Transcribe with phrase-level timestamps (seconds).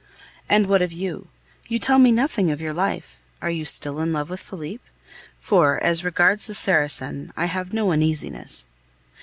[0.49, 1.27] And what of you?
[1.67, 3.19] You tell me nothing of your life.
[3.39, 4.81] Are you still in love with Felipe?
[5.37, 8.65] For, as regards the Saracen, I have no uneasiness.